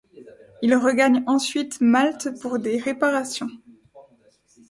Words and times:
Il 0.63 0.75
regagne 0.75 1.21
ensuite 1.27 1.79
Malte 1.79 2.29
pour 2.41 2.57
des 2.57 2.79
réparations. 2.79 3.49